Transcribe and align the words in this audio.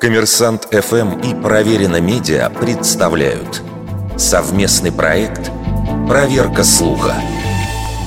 Коммерсант 0.00 0.68
ФМ 0.70 1.18
и 1.18 1.34
Проверено 1.42 2.00
Медиа 2.00 2.50
представляют 2.50 3.62
совместный 4.16 4.92
проект 4.92 5.50
«Проверка 6.06 6.62
слуха». 6.62 7.16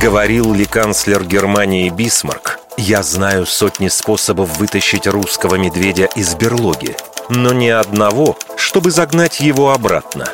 Говорил 0.02 0.54
ли 0.54 0.64
канцлер 0.64 1.26
Германии 1.26 1.90
Бисмарк, 1.90 2.60
«Я 2.78 3.04
знаю 3.04 3.46
сотни 3.46 3.90
способов 3.90 4.58
вытащить 4.58 5.06
русского 5.06 5.56
медведя 5.56 6.06
из 6.16 6.34
берлоги, 6.36 6.96
но 7.28 7.52
ни 7.52 7.68
одного, 7.68 8.38
чтобы 8.56 8.90
загнать 8.90 9.42
его 9.42 9.74
обратно». 9.74 10.30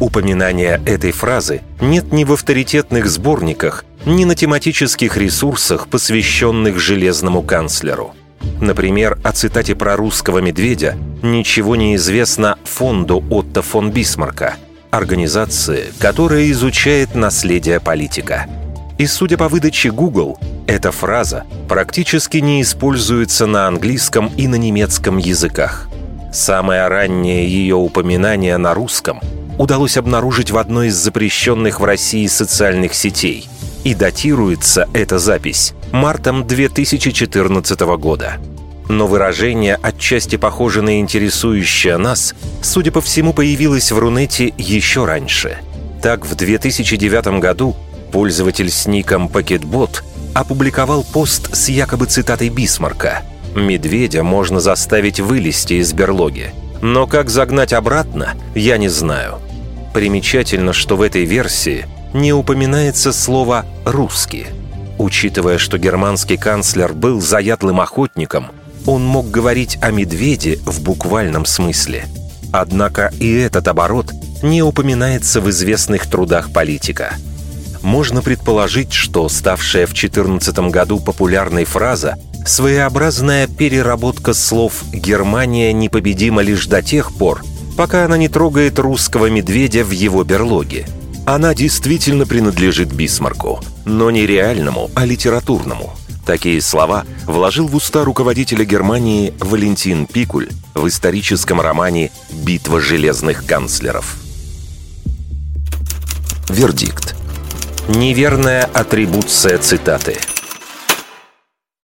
Упоминания 0.00 0.82
этой 0.86 1.12
фразы 1.12 1.62
нет 1.80 2.12
ни 2.12 2.24
в 2.24 2.32
авторитетных 2.32 3.08
сборниках, 3.08 3.84
ни 4.04 4.24
на 4.24 4.34
тематических 4.34 5.16
ресурсах, 5.16 5.86
посвященных 5.86 6.80
железному 6.80 7.42
канцлеру– 7.42 8.16
Например, 8.60 9.18
о 9.24 9.32
цитате 9.32 9.74
про 9.74 9.96
русского 9.96 10.40
медведя 10.40 10.96
ничего 11.22 11.76
не 11.76 11.96
известно 11.96 12.58
фонду 12.64 13.24
Отто 13.30 13.62
фон 13.62 13.90
Бисмарка, 13.90 14.56
организации, 14.90 15.86
которая 15.98 16.50
изучает 16.50 17.14
наследие 17.14 17.80
политика. 17.80 18.46
И 18.98 19.06
судя 19.06 19.38
по 19.38 19.48
выдаче 19.48 19.90
Google, 19.90 20.38
эта 20.66 20.92
фраза 20.92 21.44
практически 21.68 22.36
не 22.36 22.60
используется 22.60 23.46
на 23.46 23.66
английском 23.66 24.30
и 24.36 24.46
на 24.46 24.56
немецком 24.56 25.16
языках. 25.16 25.88
Самое 26.32 26.86
раннее 26.86 27.48
ее 27.48 27.76
упоминание 27.76 28.58
на 28.58 28.74
русском 28.74 29.20
удалось 29.58 29.96
обнаружить 29.96 30.50
в 30.50 30.58
одной 30.58 30.88
из 30.88 30.96
запрещенных 30.96 31.80
в 31.80 31.84
России 31.84 32.26
социальных 32.26 32.92
сетей. 32.92 33.48
И 33.84 33.94
датируется 33.94 34.86
эта 34.92 35.18
запись 35.18 35.72
мартом 35.92 36.46
2014 36.46 37.80
года. 37.96 38.38
Но 38.90 39.06
выражение, 39.06 39.78
отчасти 39.80 40.34
похоже 40.34 40.82
на 40.82 40.98
интересующее 40.98 41.96
нас, 41.96 42.34
судя 42.60 42.90
по 42.90 43.00
всему, 43.00 43.32
появилось 43.32 43.92
в 43.92 43.98
Рунете 44.00 44.52
еще 44.58 45.04
раньше. 45.04 45.58
Так, 46.02 46.26
в 46.26 46.34
2009 46.34 47.38
году 47.38 47.76
пользователь 48.10 48.68
с 48.68 48.86
ником 48.86 49.28
Пакетбот 49.28 50.02
опубликовал 50.34 51.04
пост 51.04 51.54
с 51.54 51.68
якобы 51.68 52.06
цитатой 52.06 52.48
Бисмарка 52.48 53.22
«Медведя 53.54 54.24
можно 54.24 54.58
заставить 54.58 55.20
вылезти 55.20 55.74
из 55.74 55.92
берлоги, 55.92 56.52
но 56.82 57.06
как 57.06 57.30
загнать 57.30 57.72
обратно, 57.72 58.32
я 58.56 58.76
не 58.76 58.88
знаю». 58.88 59.38
Примечательно, 59.94 60.72
что 60.72 60.96
в 60.96 61.02
этой 61.02 61.26
версии 61.26 61.86
не 62.12 62.32
упоминается 62.32 63.12
слово 63.12 63.66
«русский». 63.84 64.46
Учитывая, 64.98 65.58
что 65.58 65.78
германский 65.78 66.36
канцлер 66.36 66.92
был 66.92 67.20
заядлым 67.20 67.80
охотником, 67.80 68.50
он 68.86 69.04
мог 69.04 69.30
говорить 69.30 69.78
о 69.80 69.90
медведе 69.90 70.58
в 70.64 70.82
буквальном 70.82 71.46
смысле. 71.46 72.06
Однако 72.52 73.12
и 73.20 73.32
этот 73.32 73.68
оборот 73.68 74.12
не 74.42 74.62
упоминается 74.62 75.40
в 75.40 75.50
известных 75.50 76.06
трудах 76.06 76.52
политика. 76.52 77.14
Можно 77.82 78.22
предположить, 78.22 78.92
что 78.92 79.28
ставшая 79.28 79.86
в 79.86 79.94
14 79.94 80.58
году 80.70 81.00
популярной 81.00 81.64
фраза– 81.64 82.16
своеобразная 82.46 83.46
переработка 83.46 84.32
слов 84.32 84.82
«Германия 84.92 85.72
непобедима 85.72 86.42
лишь 86.42 86.66
до 86.66 86.82
тех 86.82 87.12
пор», 87.12 87.42
пока 87.76 88.04
она 88.04 88.16
не 88.16 88.28
трогает 88.28 88.78
русского 88.78 89.26
медведя 89.30 89.84
в 89.84 89.90
его 89.90 90.24
берлоге– 90.24 90.86
она 91.26 91.54
действительно 91.54 92.26
принадлежит 92.26 92.92
Бисмарку, 92.92 93.62
но 93.84 94.10
не 94.10 94.26
реальному, 94.26 94.90
а 94.96 95.04
литературному. 95.04 95.92
Такие 96.24 96.60
слова 96.60 97.04
вложил 97.26 97.66
в 97.66 97.74
уста 97.74 98.04
руководителя 98.04 98.64
Германии 98.64 99.34
Валентин 99.40 100.06
Пикуль 100.06 100.48
в 100.74 100.86
историческом 100.86 101.60
романе 101.60 102.10
«Битва 102.30 102.80
железных 102.80 103.44
канцлеров». 103.46 104.16
Вердикт. 106.48 107.14
Неверная 107.88 108.64
атрибуция 108.64 109.58
цитаты– 109.58 110.16